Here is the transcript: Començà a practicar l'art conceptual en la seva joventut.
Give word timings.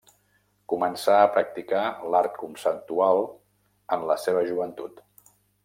Començà 0.71 1.17
a 1.25 1.29
practicar 1.35 1.83
l'art 2.15 2.41
conceptual 2.45 3.23
en 3.99 4.09
la 4.13 4.19
seva 4.27 4.45
joventut. 4.51 5.07